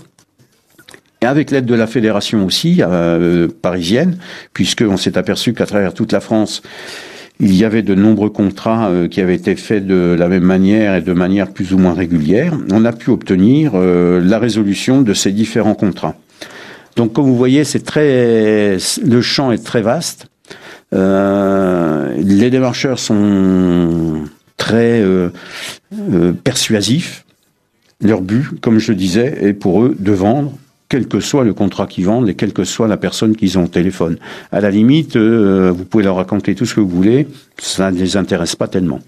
et 1.22 1.26
avec 1.26 1.50
l'aide 1.50 1.66
de 1.66 1.74
la 1.74 1.86
fédération 1.86 2.46
aussi 2.46 2.80
euh, 2.80 3.48
parisienne, 3.60 4.16
puisqu'on 4.54 4.96
s'est 4.96 5.18
aperçu 5.18 5.52
qu'à 5.52 5.66
travers 5.66 5.92
toute 5.92 6.12
la 6.12 6.20
France, 6.20 6.62
il 7.40 7.54
y 7.54 7.64
avait 7.64 7.82
de 7.82 7.94
nombreux 7.94 8.30
contrats 8.30 8.88
euh, 8.88 9.08
qui 9.08 9.20
avaient 9.20 9.34
été 9.34 9.54
faits 9.56 9.86
de 9.86 10.16
la 10.18 10.28
même 10.28 10.44
manière 10.44 10.94
et 10.94 11.02
de 11.02 11.12
manière 11.12 11.52
plus 11.52 11.74
ou 11.74 11.78
moins 11.78 11.92
régulière. 11.92 12.54
On 12.70 12.84
a 12.84 12.92
pu 12.92 13.10
obtenir 13.10 13.72
euh, 13.74 14.20
la 14.22 14.38
résolution 14.38 15.02
de 15.02 15.12
ces 15.12 15.32
différents 15.32 15.74
contrats. 15.74 16.14
Donc, 16.96 17.12
comme 17.12 17.26
vous 17.26 17.36
voyez, 17.36 17.64
c'est 17.64 17.84
très, 17.84 18.78
le 19.04 19.20
champ 19.20 19.52
est 19.52 19.64
très 19.64 19.80
vaste. 19.80 20.26
les 20.92 22.50
démarcheurs 22.50 22.98
sont 22.98 24.24
très 24.56 25.02
persuasifs. 26.42 27.24
Leur 28.02 28.22
but, 28.22 28.60
comme 28.60 28.78
je 28.78 28.92
disais, 28.92 29.38
est 29.40 29.52
pour 29.52 29.82
eux 29.82 29.94
de 29.98 30.12
vendre 30.12 30.52
quel 30.90 31.06
que 31.06 31.20
soit 31.20 31.44
le 31.44 31.54
contrat 31.54 31.86
qu'ils 31.86 32.04
vendent 32.04 32.28
et 32.28 32.34
quelle 32.34 32.52
que 32.52 32.64
soit 32.64 32.88
la 32.88 32.98
personne 32.98 33.34
qu'ils 33.36 33.58
ont 33.58 33.64
au 33.64 33.68
téléphone. 33.68 34.18
À 34.52 34.60
la 34.60 34.70
limite, 34.70 35.16
euh, 35.16 35.72
vous 35.74 35.84
pouvez 35.84 36.04
leur 36.04 36.16
raconter 36.16 36.54
tout 36.54 36.66
ce 36.66 36.74
que 36.74 36.80
vous 36.80 36.88
voulez, 36.88 37.28
ça 37.58 37.90
ne 37.90 37.98
les 37.98 38.16
intéresse 38.18 38.56
pas 38.56 38.68
tellement. 38.68 38.98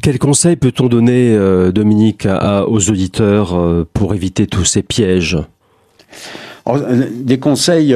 Quel 0.00 0.18
conseil 0.18 0.56
peut-on 0.56 0.86
donner, 0.86 1.34
euh, 1.34 1.72
Dominique, 1.72 2.26
aux 2.68 2.88
auditeurs 2.88 3.58
euh, 3.58 3.86
pour 3.92 4.14
éviter 4.14 4.46
tous 4.46 4.64
ces 4.64 4.82
pièges? 4.82 5.36
Des 7.10 7.38
conseils 7.38 7.94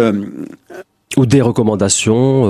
ou 1.17 1.25
des 1.25 1.41
recommandations 1.41 2.43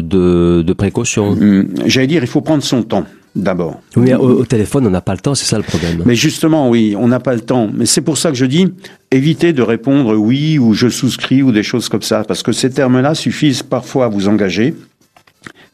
de, 0.00 0.62
de 0.62 0.72
précaution? 0.74 1.30
hum, 1.30 1.66
J'allais 1.86 2.06
dire, 2.06 2.22
il 2.22 2.28
faut 2.28 2.42
prendre 2.42 2.62
son 2.62 2.82
temps 2.84 3.06
d'abord. 3.36 3.80
Oui, 3.96 4.12
au, 4.14 4.44
téléphone, 4.44 4.86
on 4.86 4.90
n'a 4.90 5.00
pas 5.00 5.12
le 5.12 5.20
temps, 5.20 5.34
c'est 5.34 5.44
ça 5.44 5.58
le 5.58 5.62
problème. 5.62 6.02
Mais 6.04 6.14
justement, 6.14 6.68
oui, 6.70 6.94
on 6.98 7.08
n'a 7.08 7.20
pas 7.20 7.34
le 7.34 7.40
temps. 7.40 7.70
Mais 7.72 7.86
c'est 7.86 8.00
pour 8.00 8.18
ça 8.18 8.30
que 8.30 8.36
je 8.36 8.46
dis, 8.46 8.72
évitez 9.10 9.52
de 9.52 9.62
répondre 9.62 10.16
oui 10.16 10.58
ou 10.58 10.72
je 10.74 10.88
souscris 10.88 11.42
ou 11.42 11.52
des 11.52 11.62
choses 11.62 11.88
comme 11.88 12.02
ça, 12.02 12.24
parce 12.24 12.42
que 12.42 12.52
ces 12.52 12.70
termes-là 12.70 13.14
suffisent 13.14 13.62
parfois 13.62 14.06
à 14.06 14.08
vous 14.08 14.28
engager, 14.28 14.74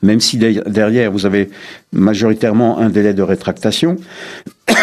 même 0.02 0.20
si 0.20 0.36
derrière 0.36 1.12
vous 1.12 1.24
avez 1.24 1.48
majoritairement 1.92 2.78
un 2.78 2.90
délai 2.90 3.14
de 3.14 3.22
rétractation. 3.22 3.96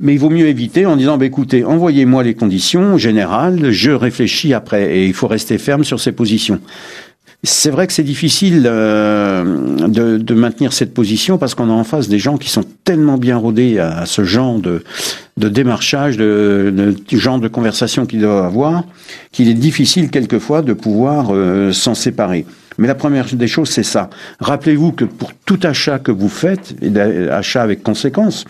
Mais 0.00 0.14
il 0.14 0.18
vaut 0.18 0.30
mieux 0.30 0.46
éviter 0.46 0.86
en 0.86 0.96
disant, 0.96 1.18
bah, 1.18 1.26
écoutez, 1.26 1.64
envoyez-moi 1.64 2.22
les 2.22 2.34
conditions 2.34 2.96
générales, 2.96 3.70
je 3.70 3.90
réfléchis 3.90 4.54
après, 4.54 4.96
et 4.96 5.06
il 5.06 5.14
faut 5.14 5.26
rester 5.26 5.58
ferme 5.58 5.84
sur 5.84 6.00
ces 6.00 6.12
positions. 6.12 6.60
C'est 7.42 7.70
vrai 7.70 7.86
que 7.86 7.94
c'est 7.94 8.02
difficile 8.02 8.64
euh, 8.66 9.88
de, 9.88 10.34
maintenir 10.34 10.74
cette 10.74 10.92
position 10.92 11.38
parce 11.38 11.54
qu'on 11.54 11.70
a 11.70 11.72
en 11.72 11.84
face 11.84 12.08
des 12.08 12.18
gens 12.18 12.36
qui 12.36 12.50
sont 12.50 12.64
tellement 12.84 13.16
bien 13.16 13.38
rodés 13.38 13.78
à, 13.78 14.04
ce 14.04 14.24
genre 14.24 14.58
de, 14.58 14.82
démarchage, 15.36 16.18
de, 16.18 16.70
de, 16.74 17.16
genre 17.16 17.38
de 17.38 17.48
conversation 17.48 18.04
qu'ils 18.04 18.20
doivent 18.20 18.44
avoir, 18.44 18.84
qu'il 19.32 19.48
est 19.48 19.54
difficile 19.54 20.10
quelquefois 20.10 20.60
de 20.60 20.74
pouvoir 20.74 21.28
euh, 21.30 21.72
s'en 21.72 21.94
séparer. 21.94 22.44
Mais 22.76 22.88
la 22.88 22.94
première 22.94 23.26
des 23.34 23.48
choses, 23.48 23.70
c'est 23.70 23.84
ça. 23.84 24.10
Rappelez-vous 24.40 24.92
que 24.92 25.06
pour 25.06 25.32
tout 25.46 25.60
achat 25.62 25.98
que 25.98 26.12
vous 26.12 26.28
faites, 26.28 26.74
et 26.82 26.98
achat 27.30 27.62
avec 27.62 27.82
conséquence, 27.82 28.44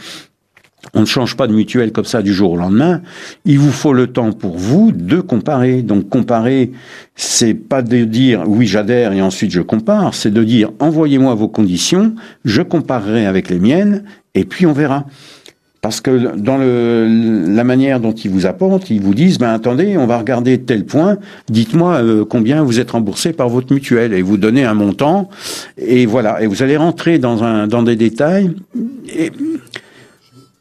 on 0.94 1.00
ne 1.00 1.06
change 1.06 1.36
pas 1.36 1.46
de 1.46 1.52
mutuelle 1.52 1.92
comme 1.92 2.04
ça 2.04 2.22
du 2.22 2.32
jour 2.32 2.52
au 2.52 2.56
lendemain. 2.56 3.00
Il 3.44 3.58
vous 3.58 3.72
faut 3.72 3.92
le 3.92 4.06
temps 4.08 4.32
pour 4.32 4.56
vous 4.56 4.92
de 4.92 5.20
comparer. 5.20 5.82
Donc 5.82 6.08
comparer, 6.08 6.72
c'est 7.14 7.54
pas 7.54 7.82
de 7.82 8.04
dire 8.04 8.44
oui 8.46 8.66
j'adhère 8.66 9.12
et 9.12 9.22
ensuite 9.22 9.50
je 9.50 9.60
compare, 9.60 10.14
c'est 10.14 10.32
de 10.32 10.44
dire 10.44 10.70
envoyez-moi 10.78 11.34
vos 11.34 11.48
conditions, 11.48 12.14
je 12.44 12.62
comparerai 12.62 13.26
avec 13.26 13.50
les 13.50 13.58
miennes 13.58 14.04
et 14.34 14.44
puis 14.44 14.66
on 14.66 14.72
verra. 14.72 15.06
Parce 15.82 16.02
que 16.02 16.36
dans 16.36 16.58
le, 16.58 17.46
la 17.48 17.64
manière 17.64 18.00
dont 18.00 18.12
ils 18.12 18.30
vous 18.30 18.44
apportent, 18.44 18.90
ils 18.90 19.00
vous 19.00 19.14
disent, 19.14 19.38
ben 19.38 19.48
attendez, 19.48 19.96
on 19.96 20.06
va 20.06 20.18
regarder 20.18 20.58
tel 20.60 20.84
point, 20.84 21.16
dites-moi 21.48 21.94
euh, 21.94 22.24
combien 22.26 22.62
vous 22.62 22.80
êtes 22.80 22.90
remboursé 22.90 23.32
par 23.32 23.48
votre 23.48 23.72
mutuelle, 23.72 24.12
et 24.12 24.20
vous 24.20 24.36
donnez 24.36 24.62
un 24.62 24.74
montant, 24.74 25.30
et 25.78 26.04
voilà, 26.04 26.42
et 26.42 26.46
vous 26.46 26.62
allez 26.62 26.76
rentrer 26.76 27.18
dans, 27.18 27.44
un, 27.44 27.66
dans 27.66 27.82
des 27.82 27.96
détails, 27.96 28.50
et 29.08 29.32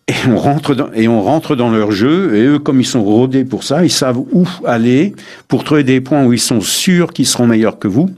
et 0.09 0.13
on 0.27 0.37
rentre 0.37 0.73
dans, 0.73 0.91
et 0.93 1.07
on 1.07 1.21
rentre 1.21 1.55
dans 1.55 1.69
leur 1.69 1.91
jeu 1.91 2.35
et 2.35 2.43
eux 2.43 2.59
comme 2.59 2.79
ils 2.79 2.85
sont 2.85 3.03
rodés 3.03 3.45
pour 3.45 3.63
ça, 3.63 3.85
ils 3.85 3.91
savent 3.91 4.17
où 4.17 4.47
aller 4.65 5.13
pour 5.47 5.63
trouver 5.63 5.83
des 5.83 6.01
points 6.01 6.25
où 6.25 6.33
ils 6.33 6.39
sont 6.39 6.61
sûrs 6.61 7.13
qu'ils 7.13 7.27
seront 7.27 7.45
meilleurs 7.45 7.77
que 7.77 7.87
vous. 7.87 8.09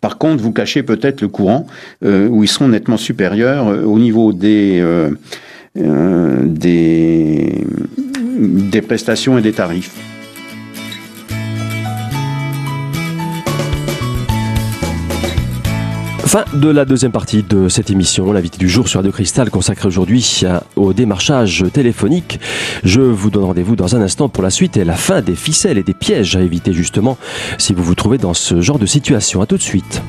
Par 0.00 0.18
contre, 0.18 0.42
vous 0.42 0.52
cachez 0.52 0.82
peut-être 0.82 1.20
le 1.20 1.28
courant 1.28 1.66
euh, 2.04 2.26
où 2.26 2.42
ils 2.42 2.48
seront 2.48 2.68
nettement 2.68 2.96
supérieurs 2.96 3.68
euh, 3.68 3.84
au 3.84 4.00
niveau 4.00 4.32
des 4.32 4.80
euh, 4.80 5.10
des 6.44 7.64
des 8.40 8.82
prestations 8.82 9.38
et 9.38 9.42
des 9.42 9.52
tarifs. 9.52 9.94
Fin 16.30 16.44
de 16.54 16.68
la 16.68 16.84
deuxième 16.84 17.10
partie 17.10 17.42
de 17.42 17.68
cette 17.68 17.90
émission, 17.90 18.32
l'invité 18.32 18.56
du 18.56 18.68
jour 18.68 18.86
sur 18.86 19.00
Radio 19.00 19.10
Cristal 19.10 19.50
consacré 19.50 19.88
aujourd'hui 19.88 20.44
au 20.76 20.92
démarchage 20.92 21.64
téléphonique. 21.72 22.38
Je 22.84 23.00
vous 23.00 23.30
donne 23.30 23.46
rendez-vous 23.46 23.74
dans 23.74 23.96
un 23.96 24.00
instant 24.00 24.28
pour 24.28 24.44
la 24.44 24.50
suite 24.50 24.76
et 24.76 24.84
la 24.84 24.94
fin 24.94 25.22
des 25.22 25.34
ficelles 25.34 25.76
et 25.76 25.82
des 25.82 25.92
pièges 25.92 26.36
à 26.36 26.40
éviter 26.40 26.72
justement 26.72 27.18
si 27.58 27.74
vous 27.74 27.82
vous 27.82 27.96
trouvez 27.96 28.16
dans 28.16 28.32
ce 28.32 28.60
genre 28.60 28.78
de 28.78 28.86
situation. 28.86 29.42
À 29.42 29.46
tout 29.46 29.56
de 29.56 29.62
suite. 29.62 30.02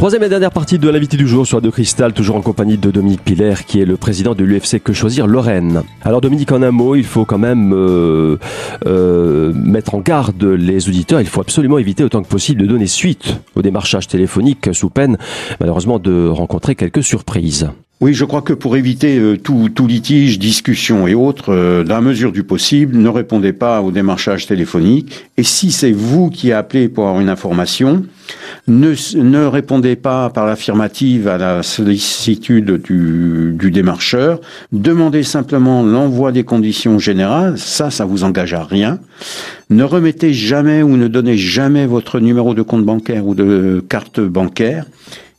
Troisième 0.00 0.22
et 0.22 0.30
dernière 0.30 0.50
partie 0.50 0.78
de 0.78 0.88
l'invité 0.88 1.18
du 1.18 1.28
jour 1.28 1.46
sur 1.46 1.58
Radio 1.58 1.70
Cristal, 1.70 2.14
toujours 2.14 2.36
en 2.36 2.40
compagnie 2.40 2.78
de 2.78 2.90
Dominique 2.90 3.22
Piller, 3.22 3.52
qui 3.66 3.82
est 3.82 3.84
le 3.84 3.98
président 3.98 4.34
de 4.34 4.42
l'UFC 4.44 4.82
Que 4.82 4.94
Choisir 4.94 5.26
Lorraine. 5.26 5.82
Alors 6.00 6.22
Dominique, 6.22 6.52
en 6.52 6.62
un 6.62 6.70
mot, 6.70 6.94
il 6.94 7.04
faut 7.04 7.26
quand 7.26 7.36
même 7.36 7.74
euh, 7.74 8.38
euh, 8.86 9.52
mettre 9.52 9.94
en 9.94 9.98
garde 9.98 10.42
les 10.42 10.88
auditeurs. 10.88 11.20
Il 11.20 11.26
faut 11.26 11.42
absolument 11.42 11.76
éviter 11.76 12.02
autant 12.02 12.22
que 12.22 12.28
possible 12.28 12.62
de 12.62 12.66
donner 12.66 12.86
suite 12.86 13.42
au 13.56 13.60
démarchage 13.60 14.08
téléphonique 14.08 14.72
sous 14.72 14.88
peine, 14.88 15.18
malheureusement, 15.60 15.98
de 15.98 16.28
rencontrer 16.28 16.76
quelques 16.76 17.04
surprises. 17.04 17.68
Oui, 18.02 18.14
je 18.14 18.24
crois 18.24 18.40
que 18.40 18.54
pour 18.54 18.78
éviter 18.78 19.18
euh, 19.18 19.36
tout, 19.36 19.68
tout, 19.68 19.86
litige, 19.86 20.38
discussion 20.38 21.06
et 21.06 21.12
autres, 21.12 21.52
euh, 21.52 21.84
dans 21.84 21.96
la 21.96 22.00
mesure 22.00 22.32
du 22.32 22.44
possible, 22.44 22.96
ne 22.96 23.10
répondez 23.10 23.52
pas 23.52 23.82
au 23.82 23.90
démarchage 23.90 24.46
téléphonique. 24.46 25.26
Et 25.36 25.42
si 25.42 25.70
c'est 25.70 25.92
vous 25.92 26.30
qui 26.30 26.50
appelez 26.50 26.88
pour 26.88 27.08
avoir 27.08 27.20
une 27.20 27.28
information, 27.28 28.06
ne, 28.68 28.94
ne 29.18 29.44
répondez 29.44 29.96
pas 29.96 30.30
par 30.30 30.46
l'affirmative 30.46 31.28
à 31.28 31.36
la 31.36 31.62
sollicitude 31.62 32.80
du, 32.80 33.52
du 33.54 33.70
démarcheur. 33.70 34.40
Demandez 34.72 35.22
simplement 35.22 35.82
l'envoi 35.82 36.32
des 36.32 36.44
conditions 36.44 36.98
générales. 36.98 37.58
Ça, 37.58 37.90
ça 37.90 38.06
vous 38.06 38.24
engage 38.24 38.54
à 38.54 38.64
rien. 38.64 38.98
Ne 39.68 39.84
remettez 39.84 40.32
jamais 40.32 40.82
ou 40.82 40.96
ne 40.96 41.06
donnez 41.06 41.36
jamais 41.36 41.84
votre 41.84 42.18
numéro 42.18 42.54
de 42.54 42.62
compte 42.62 42.86
bancaire 42.86 43.26
ou 43.26 43.34
de 43.34 43.84
carte 43.90 44.20
bancaire. 44.20 44.86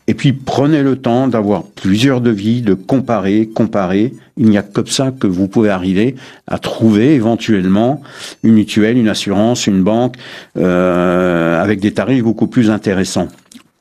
Et 0.08 0.13
puis 0.13 0.34
prenez 0.34 0.84
le 0.84 0.96
temps 0.96 1.27
d'avoir 1.27 1.63
plusieurs 1.63 2.22
devis, 2.22 2.62
de 2.62 2.74
comparer, 2.74 3.48
comparer. 3.48 4.13
Il 4.38 4.50
n'y 4.50 4.58
a 4.58 4.63
que 4.63 4.89
ça 4.89 5.12
que 5.12 5.27
vous 5.27 5.48
pouvez 5.48 5.70
arriver 5.70 6.15
à 6.48 6.58
trouver 6.58 7.13
éventuellement 7.13 8.01
une 8.43 8.53
mutuelle, 8.53 8.98
une 8.98 9.10
assurance, 9.10 9.67
une 9.67 9.84
banque 9.84 10.15
euh, 10.58 11.62
avec 11.62 11.79
des 11.79 11.93
tarifs 11.93 12.24
beaucoup 12.24 12.48
plus 12.48 12.70
intéressants. 12.70 13.27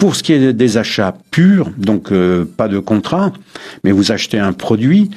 Pour 0.00 0.16
ce 0.16 0.22
qui 0.22 0.32
est 0.32 0.54
des 0.54 0.78
achats 0.78 1.14
purs, 1.30 1.70
donc 1.76 2.10
euh, 2.10 2.46
pas 2.56 2.68
de 2.68 2.78
contrat, 2.78 3.34
mais 3.84 3.92
vous 3.92 4.12
achetez 4.12 4.38
un 4.38 4.54
produit, 4.54 5.10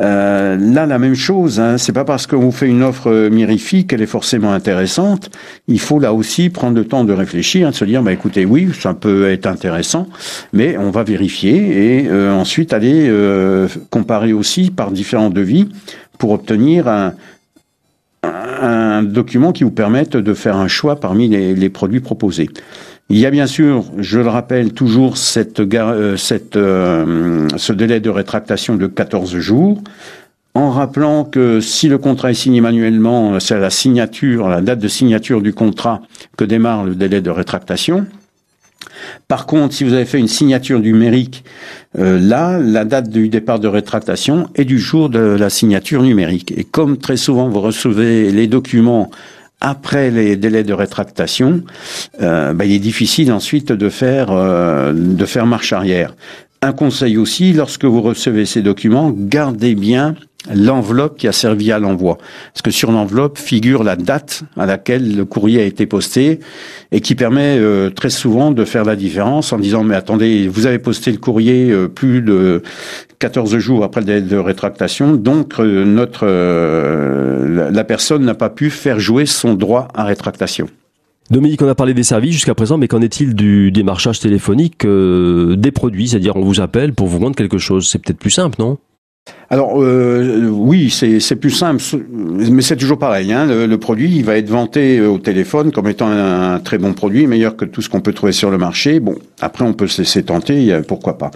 euh, 0.00 0.56
là 0.56 0.86
la 0.86 0.98
même 0.98 1.14
chose. 1.14 1.60
Hein, 1.60 1.76
c'est 1.76 1.92
pas 1.92 2.06
parce 2.06 2.26
qu'on 2.26 2.38
vous 2.38 2.50
fait 2.50 2.66
une 2.66 2.82
offre 2.82 3.10
euh, 3.10 3.28
mirifique 3.28 3.88
qu'elle 3.88 4.00
est 4.00 4.06
forcément 4.06 4.54
intéressante. 4.54 5.28
Il 5.68 5.78
faut 5.78 5.98
là 5.98 6.14
aussi 6.14 6.48
prendre 6.48 6.74
le 6.74 6.86
temps 6.86 7.04
de 7.04 7.12
réfléchir, 7.12 7.68
de 7.68 7.74
se 7.74 7.84
dire, 7.84 8.02
bah 8.02 8.14
écoutez, 8.14 8.46
oui, 8.46 8.70
ça 8.72 8.94
peut 8.94 9.28
être 9.28 9.44
intéressant, 9.44 10.08
mais 10.54 10.78
on 10.78 10.90
va 10.90 11.02
vérifier 11.02 12.06
et 12.06 12.10
ensuite 12.10 12.72
aller 12.72 13.12
comparer 13.90 14.32
aussi 14.32 14.70
par 14.70 14.90
différents 14.90 15.28
devis 15.28 15.68
pour 16.16 16.30
obtenir 16.30 16.88
un, 16.88 17.12
document 19.02 19.52
qui 19.52 19.64
vous 19.64 19.70
permette 19.70 20.16
de 20.16 20.34
faire 20.34 20.56
un 20.56 20.68
choix 20.68 20.96
parmi 20.96 21.28
les 21.28 21.68
produits 21.68 22.00
proposés. 22.00 22.48
Il 23.12 23.18
y 23.18 23.26
a 23.26 23.30
bien 23.32 23.48
sûr, 23.48 23.84
je 23.98 24.20
le 24.20 24.28
rappelle, 24.28 24.72
toujours 24.72 25.16
cette, 25.16 25.58
euh, 25.58 26.16
cette, 26.16 26.54
euh, 26.54 27.48
ce 27.56 27.72
délai 27.72 27.98
de 27.98 28.08
rétractation 28.08 28.76
de 28.76 28.86
14 28.86 29.36
jours, 29.36 29.82
en 30.54 30.70
rappelant 30.70 31.24
que 31.24 31.60
si 31.60 31.88
le 31.88 31.98
contrat 31.98 32.30
est 32.30 32.34
signé 32.34 32.60
manuellement, 32.60 33.40
c'est 33.40 33.56
à 33.56 33.58
la 33.58 33.70
signature, 33.70 34.48
la 34.48 34.60
date 34.60 34.78
de 34.78 34.86
signature 34.86 35.42
du 35.42 35.52
contrat 35.52 36.02
que 36.36 36.44
démarre 36.44 36.84
le 36.84 36.94
délai 36.94 37.20
de 37.20 37.30
rétractation. 37.30 38.06
Par 39.26 39.46
contre, 39.46 39.74
si 39.74 39.82
vous 39.82 39.92
avez 39.92 40.04
fait 40.04 40.18
une 40.20 40.28
signature 40.28 40.78
numérique, 40.78 41.42
euh, 41.98 42.16
là, 42.20 42.60
la 42.60 42.84
date 42.84 43.10
du 43.10 43.28
départ 43.28 43.58
de 43.58 43.66
rétractation 43.66 44.48
est 44.54 44.64
du 44.64 44.78
jour 44.78 45.08
de 45.08 45.18
la 45.18 45.50
signature 45.50 46.04
numérique. 46.04 46.52
Et 46.56 46.62
comme 46.62 46.96
très 46.96 47.16
souvent 47.16 47.48
vous 47.48 47.60
recevez 47.60 48.30
les 48.30 48.46
documents 48.46 49.10
après 49.60 50.10
les 50.10 50.36
délais 50.36 50.64
de 50.64 50.72
rétractation, 50.72 51.62
euh, 52.22 52.52
bah, 52.52 52.64
il 52.64 52.72
est 52.72 52.78
difficile 52.78 53.32
ensuite 53.32 53.72
de 53.72 53.88
faire 53.88 54.30
euh, 54.30 54.92
de 54.94 55.24
faire 55.26 55.46
marche 55.46 55.72
arrière. 55.72 56.14
Un 56.62 56.72
conseil 56.72 57.16
aussi, 57.16 57.52
lorsque 57.52 57.84
vous 57.84 58.02
recevez 58.02 58.44
ces 58.44 58.60
documents, 58.60 59.10
gardez 59.14 59.74
bien 59.74 60.14
l'enveloppe 60.54 61.18
qui 61.18 61.28
a 61.28 61.32
servi 61.32 61.70
à 61.70 61.78
l'envoi. 61.78 62.18
Parce 62.52 62.62
que 62.62 62.70
sur 62.70 62.90
l'enveloppe 62.90 63.38
figure 63.38 63.84
la 63.84 63.96
date 63.96 64.42
à 64.56 64.66
laquelle 64.66 65.16
le 65.16 65.24
courrier 65.24 65.60
a 65.60 65.64
été 65.64 65.86
posté 65.86 66.40
et 66.92 67.00
qui 67.00 67.14
permet 67.14 67.58
euh, 67.58 67.90
très 67.90 68.10
souvent 68.10 68.50
de 68.50 68.64
faire 68.64 68.84
la 68.84 68.96
différence 68.96 69.52
en 69.52 69.58
disant 69.58 69.84
mais 69.84 69.94
attendez, 69.94 70.48
vous 70.48 70.66
avez 70.66 70.78
posté 70.78 71.12
le 71.12 71.18
courrier 71.18 71.70
euh, 71.70 71.88
plus 71.88 72.22
de 72.22 72.62
14 73.18 73.58
jours 73.58 73.84
après 73.84 74.00
le 74.00 74.06
délai 74.06 74.22
de 74.22 74.36
rétractation, 74.36 75.14
donc 75.14 75.60
euh, 75.60 75.84
notre 75.84 76.26
la 77.70 77.84
personne 77.84 78.24
n'a 78.24 78.34
pas 78.34 78.50
pu 78.50 78.70
faire 78.70 78.98
jouer 78.98 79.26
son 79.26 79.54
droit 79.54 79.88
à 79.94 80.04
rétractation. 80.04 80.68
Dominique, 81.30 81.62
on 81.62 81.68
a 81.68 81.74
parlé 81.74 81.94
des 81.94 82.02
services 82.02 82.32
jusqu'à 82.32 82.54
présent, 82.54 82.78
mais 82.78 82.88
qu'en 82.88 83.00
est-il 83.00 83.34
du 83.34 83.70
démarchage 83.70 84.18
téléphonique 84.18 84.84
des 84.84 85.70
produits? 85.70 86.08
C'est-à-dire, 86.08 86.36
on 86.36 86.42
vous 86.42 86.60
appelle 86.60 86.92
pour 86.92 87.06
vous 87.06 87.18
vendre 87.18 87.36
quelque 87.36 87.58
chose. 87.58 87.88
C'est 87.88 88.00
peut-être 88.00 88.18
plus 88.18 88.30
simple, 88.30 88.56
non? 88.58 88.78
Alors 89.52 89.82
euh, 89.82 90.48
oui, 90.48 90.90
c'est 90.90 91.36
plus 91.36 91.50
simple, 91.50 91.82
mais 92.08 92.62
c'est 92.62 92.76
toujours 92.76 92.98
pareil. 92.98 93.32
Hein, 93.32 93.46
le, 93.46 93.78
produit, 93.78 94.14
il 94.14 94.24
va 94.24 94.36
être 94.36 94.48
vanté 94.48 95.00
au 95.00 95.18
téléphone 95.18 95.72
comme 95.72 95.88
étant 95.88 96.08
un, 96.08 96.60
très 96.60 96.78
bon 96.78 96.92
produit, 96.92 97.26
meilleur 97.26 97.56
que 97.56 97.64
tout 97.64 97.82
ce 97.82 97.88
qu'on 97.88 98.00
peut 98.00 98.12
trouver 98.12 98.32
sur 98.32 98.50
le 98.50 98.58
marché. 98.58 99.00
Bon, 99.00 99.16
après 99.40 99.64
on 99.64 99.72
peut 99.72 99.88
se 99.88 100.02
laisser 100.02 100.22
tenter, 100.22 100.80
pourquoi 100.86 101.18
pas. 101.18 101.32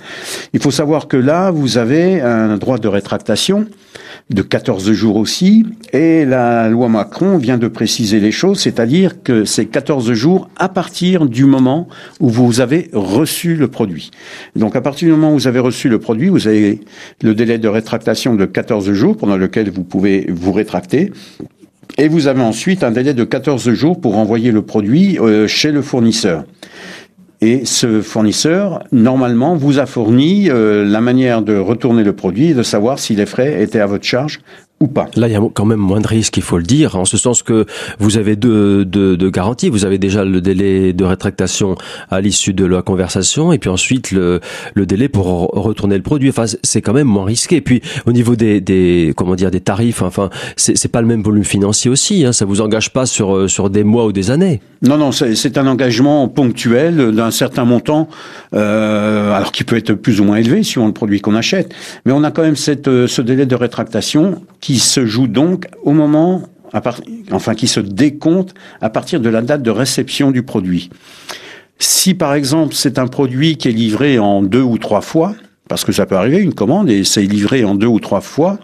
Il 0.52 0.60
faut 0.60 0.70
savoir 0.70 1.08
que 1.08 1.16
là, 1.16 1.50
vous 1.50 1.76
avez 1.76 2.20
un 2.20 2.56
droit 2.56 2.78
de 2.78 2.86
rétractation 2.86 3.66
de 4.30 4.40
14 4.40 4.90
jours 4.92 5.16
aussi, 5.16 5.66
et 5.92 6.24
la 6.24 6.68
loi 6.70 6.88
Macron 6.88 7.36
vient 7.36 7.58
de 7.58 7.68
préciser 7.68 8.20
les 8.20 8.32
choses, 8.32 8.60
c'est-à-dire 8.60 9.22
que 9.22 9.44
c'est 9.44 9.66
14 9.66 10.12
jours 10.14 10.48
à 10.56 10.70
partir 10.70 11.26
du 11.26 11.44
moment 11.44 11.88
où 12.20 12.30
vous 12.30 12.60
avez 12.60 12.88
reçu 12.94 13.54
le 13.54 13.68
produit. 13.68 14.10
Donc 14.56 14.76
à 14.76 14.80
partir 14.80 15.08
du 15.08 15.12
moment 15.12 15.32
où 15.32 15.34
vous 15.34 15.46
avez 15.46 15.60
reçu 15.60 15.90
le 15.90 15.98
produit, 15.98 16.28
vous 16.28 16.48
avez 16.48 16.80
le 17.22 17.34
délai 17.34 17.58
de 17.58 17.68
rétractation 17.68 18.34
de 18.34 18.46
14 18.46 18.92
jours 18.92 19.16
pendant 19.16 19.36
lequel 19.36 19.70
vous 19.70 19.84
pouvez 19.84 20.26
vous 20.30 20.52
rétracter. 20.52 21.12
Et 21.98 22.08
vous 22.08 22.26
avez 22.26 22.40
ensuite 22.40 22.82
un 22.82 22.90
délai 22.90 23.14
de 23.14 23.24
14 23.24 23.70
jours 23.72 24.00
pour 24.00 24.16
envoyer 24.16 24.50
le 24.50 24.62
produit 24.62 25.18
euh, 25.18 25.46
chez 25.46 25.70
le 25.70 25.82
fournisseur. 25.82 26.44
Et 27.44 27.66
ce 27.66 28.00
fournisseur, 28.00 28.84
normalement, 28.90 29.54
vous 29.54 29.78
a 29.78 29.84
fourni 29.84 30.48
euh, 30.48 30.82
la 30.82 31.02
manière 31.02 31.42
de 31.42 31.58
retourner 31.58 32.02
le 32.02 32.14
produit 32.14 32.52
et 32.52 32.54
de 32.54 32.62
savoir 32.62 32.98
si 32.98 33.14
les 33.14 33.26
frais 33.26 33.62
étaient 33.62 33.80
à 33.80 33.86
votre 33.86 34.06
charge 34.06 34.40
ou 34.80 34.86
pas. 34.88 35.08
Là, 35.16 35.28
il 35.28 35.32
y 35.32 35.36
a 35.36 35.40
quand 35.54 35.64
même 35.64 35.78
moins 35.78 36.00
de 36.00 36.06
risques, 36.06 36.36
il 36.36 36.42
faut 36.42 36.58
le 36.58 36.64
dire, 36.64 36.96
en 36.96 37.04
ce 37.04 37.16
sens 37.16 37.42
que 37.42 37.64
vous 37.98 38.18
avez 38.18 38.36
deux, 38.36 38.84
deux, 38.84 39.16
deux 39.16 39.30
garanties. 39.30 39.68
Vous 39.68 39.84
avez 39.84 39.98
déjà 39.98 40.24
le 40.24 40.40
délai 40.40 40.92
de 40.92 41.04
rétractation 41.04 41.76
à 42.10 42.20
l'issue 42.20 42.52
de 42.52 42.64
la 42.64 42.82
conversation, 42.82 43.52
et 43.52 43.58
puis 43.58 43.70
ensuite 43.70 44.10
le, 44.10 44.40
le 44.74 44.86
délai 44.86 45.08
pour 45.08 45.26
retourner 45.26 45.96
le 45.96 46.02
produit. 46.02 46.28
Enfin, 46.28 46.44
c'est 46.62 46.82
quand 46.82 46.92
même 46.92 47.06
moins 47.06 47.24
risqué. 47.24 47.56
Et 47.56 47.60
puis 47.60 47.82
au 48.06 48.12
niveau 48.12 48.36
des, 48.36 48.60
des 48.60 49.12
comment 49.16 49.36
dire 49.36 49.50
des 49.50 49.60
tarifs, 49.60 50.02
enfin, 50.02 50.28
c'est 50.56 50.90
pas 50.90 51.00
le 51.00 51.06
même 51.06 51.22
volume 51.22 51.44
financier 51.44 51.90
aussi. 51.90 52.24
Hein, 52.24 52.32
ça 52.32 52.44
vous 52.44 52.60
engage 52.60 52.92
pas 52.92 53.06
sur 53.06 53.48
sur 53.48 53.70
des 53.70 53.84
mois 53.84 54.06
ou 54.06 54.12
des 54.12 54.30
années. 54.30 54.60
Non, 54.82 54.98
non, 54.98 55.12
c'est 55.12 55.56
un 55.56 55.66
engagement 55.66 56.28
ponctuel 56.28 57.12
d'un 57.12 57.30
certain 57.30 57.64
montant, 57.64 58.08
euh, 58.54 59.32
alors 59.32 59.50
qui 59.50 59.64
peut 59.64 59.76
être 59.76 59.94
plus 59.94 60.20
ou 60.20 60.24
moins 60.24 60.36
élevé 60.36 60.62
suivant 60.62 60.86
le 60.86 60.92
produit 60.92 61.20
qu'on 61.20 61.34
achète. 61.34 61.72
Mais 62.04 62.12
on 62.12 62.22
a 62.22 62.30
quand 62.30 62.42
même 62.42 62.56
cette, 62.56 62.88
euh, 62.88 63.06
ce 63.06 63.22
délai 63.22 63.46
de 63.46 63.54
rétractation 63.54 64.42
qui 64.64 64.78
se 64.78 65.04
joue 65.04 65.26
donc 65.26 65.66
au 65.82 65.92
moment, 65.92 66.40
enfin 66.72 67.54
qui 67.54 67.68
se 67.68 67.80
décompte 67.80 68.54
à 68.80 68.88
partir 68.88 69.20
de 69.20 69.28
la 69.28 69.42
date 69.42 69.60
de 69.60 69.70
réception 69.70 70.30
du 70.30 70.42
produit. 70.42 70.88
Si 71.78 72.14
par 72.14 72.32
exemple 72.32 72.74
c'est 72.74 72.98
un 72.98 73.06
produit 73.06 73.58
qui 73.58 73.68
est 73.68 73.72
livré 73.72 74.18
en 74.18 74.40
deux 74.40 74.62
ou 74.62 74.78
trois 74.78 75.02
fois, 75.02 75.34
parce 75.68 75.84
que 75.84 75.92
ça 75.92 76.06
peut 76.06 76.16
arriver, 76.16 76.38
une 76.38 76.54
commande, 76.54 76.88
et 76.88 77.04
c'est 77.04 77.24
livré 77.24 77.62
en 77.62 77.74
deux 77.74 77.88
ou 77.88 78.00
trois 78.00 78.22
fois, 78.22 78.58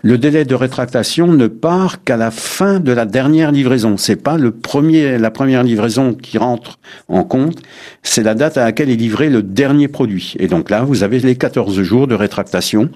le 0.00 0.16
délai 0.16 0.46
de 0.46 0.54
rétractation 0.54 1.26
ne 1.26 1.48
part 1.48 2.02
qu'à 2.02 2.16
la 2.16 2.30
fin 2.30 2.80
de 2.80 2.92
la 2.92 3.04
dernière 3.04 3.52
livraison. 3.52 3.98
C'est 3.98 4.16
pas 4.16 4.38
le 4.38 4.52
premier, 4.52 5.18
la 5.18 5.30
première 5.30 5.64
livraison 5.64 6.14
qui 6.14 6.38
rentre 6.38 6.78
en 7.08 7.24
compte, 7.24 7.60
c'est 8.02 8.22
la 8.22 8.34
date 8.34 8.56
à 8.56 8.64
laquelle 8.64 8.88
est 8.88 8.96
livré 8.96 9.28
le 9.28 9.42
dernier 9.42 9.88
produit. 9.88 10.34
Et 10.38 10.46
donc 10.46 10.70
là, 10.70 10.82
vous 10.82 11.02
avez 11.02 11.18
les 11.18 11.36
14 11.36 11.82
jours 11.82 12.06
de 12.06 12.14
rétractation 12.14 12.88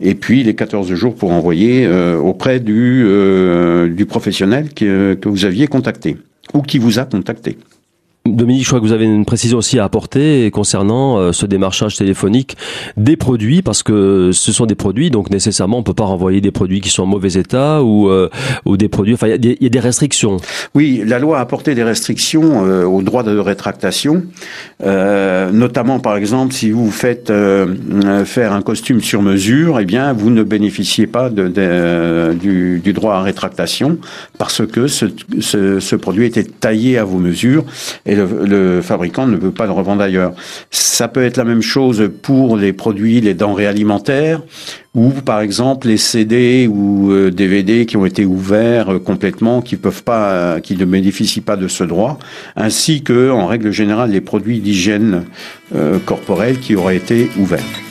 et 0.00 0.14
puis 0.14 0.42
les 0.42 0.54
14 0.54 0.92
jours 0.94 1.14
pour 1.14 1.32
envoyer 1.32 1.86
euh, 1.86 2.16
auprès 2.16 2.60
du, 2.60 3.04
euh, 3.06 4.04
professionnel 4.06 4.72
que, 4.74 5.14
que 5.14 5.28
vous 5.28 5.44
aviez 5.44 5.66
contacté 5.66 6.16
ou 6.54 6.62
qui 6.62 6.78
vous 6.78 6.98
a 6.98 7.04
contacté. 7.04 7.58
Dominique, 8.36 8.62
je 8.62 8.68
crois 8.68 8.80
que 8.80 8.84
vous 8.84 8.92
avez 8.92 9.04
une 9.04 9.24
précision 9.24 9.58
aussi 9.58 9.78
à 9.78 9.84
apporter 9.84 10.50
concernant 10.50 11.18
euh, 11.18 11.32
ce 11.32 11.46
démarchage 11.46 11.96
téléphonique 11.96 12.56
des 12.96 13.16
produits, 13.16 13.62
parce 13.62 13.82
que 13.82 14.30
ce 14.32 14.52
sont 14.52 14.66
des 14.66 14.74
produits, 14.74 15.10
donc 15.10 15.30
nécessairement 15.30 15.78
on 15.78 15.82
peut 15.82 15.94
pas 15.94 16.04
renvoyer 16.04 16.40
des 16.40 16.50
produits 16.50 16.80
qui 16.80 16.90
sont 16.90 17.02
en 17.02 17.06
mauvais 17.06 17.32
état 17.32 17.82
ou, 17.82 18.08
euh, 18.08 18.28
ou 18.64 18.76
des 18.76 18.88
produits. 18.88 19.14
Enfin, 19.14 19.28
il 19.28 19.56
y, 19.60 19.66
a 19.66 19.68
des 19.68 19.80
restrictions. 19.80 20.38
Oui, 20.74 21.02
la 21.06 21.18
loi 21.18 21.38
a 21.38 21.40
apporté 21.40 21.74
des 21.74 21.84
restrictions 21.84 22.64
euh, 22.64 22.84
au 22.84 23.02
droit 23.02 23.22
de 23.22 23.36
rétractation, 23.38 24.22
notamment 24.80 26.00
par 26.00 26.16
exemple 26.16 26.52
si 26.52 26.70
vous 26.70 26.90
faites 26.90 27.32
faire 28.24 28.52
un 28.52 28.62
costume 28.62 29.00
sur 29.00 29.22
mesure, 29.22 29.80
eh 29.80 29.84
bien 29.84 30.12
vous 30.12 30.30
ne 30.30 30.42
bénéficiez 30.42 31.06
pas 31.06 31.30
de, 31.30 32.32
du, 32.34 32.80
du, 32.82 32.92
droit 32.92 33.14
à 33.14 33.22
rétractation 33.22 33.98
parce 34.38 34.66
que 34.66 34.86
ce, 34.86 35.06
ce, 35.40 35.80
ce 35.80 35.96
produit 35.96 36.26
était 36.26 36.44
taillé 36.44 36.98
à 36.98 37.04
vos 37.04 37.18
mesures 37.18 37.64
et 38.06 38.14
le, 38.18 38.80
fabricant 38.82 39.26
ne 39.26 39.36
peut 39.36 39.50
pas 39.50 39.66
le 39.66 39.72
revendre 39.72 40.02
ailleurs. 40.02 40.32
Ça 40.70 41.08
peut 41.08 41.24
être 41.24 41.36
la 41.36 41.44
même 41.44 41.62
chose 41.62 42.10
pour 42.22 42.56
les 42.56 42.72
produits, 42.72 43.20
les 43.20 43.34
denrées 43.34 43.66
alimentaires, 43.66 44.42
ou 44.94 45.10
par 45.10 45.40
exemple 45.40 45.88
les 45.88 45.96
CD 45.96 46.66
ou 46.66 47.12
DVD 47.30 47.82
euh, 47.82 47.84
qui 47.84 47.96
ont 47.96 48.06
été 48.06 48.24
ouverts 48.24 48.94
euh, 48.94 48.98
complètement, 48.98 49.62
qui 49.62 49.76
peuvent 49.76 50.02
pas, 50.02 50.30
euh, 50.30 50.60
qui 50.60 50.76
ne 50.76 50.84
bénéficient 50.84 51.40
pas 51.40 51.56
de 51.56 51.68
ce 51.68 51.84
droit, 51.84 52.18
ainsi 52.56 53.02
que, 53.02 53.30
en 53.30 53.46
règle 53.46 53.70
générale, 53.70 54.10
les 54.10 54.20
produits 54.20 54.60
d'hygiène 54.60 55.24
corporelle 56.06 56.58
qui 56.58 56.74
auraient 56.76 56.96
été 56.96 57.30
ouverts. 57.38 57.87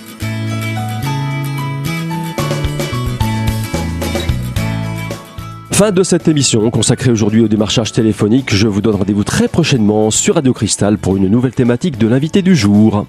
Fin 5.78 5.92
de 5.92 6.02
cette 6.02 6.28
émission 6.28 6.72
consacrée 6.72 7.12
aujourd'hui 7.12 7.42
au 7.42 7.48
démarchage 7.48 7.92
téléphonique. 7.92 8.52
Je 8.52 8.68
vous 8.68 8.82
donne 8.82 8.96
rendez-vous 8.96 9.24
très 9.24 9.48
prochainement 9.48 10.10
sur 10.10 10.34
Radio 10.34 10.52
Cristal 10.52 10.98
pour 10.98 11.18
une 11.18 11.28
nouvelle 11.28 11.54
thématique 11.54 12.00
de 12.00 12.08
l'invité 12.08 12.42
du 12.42 12.56
jour. 12.56 13.06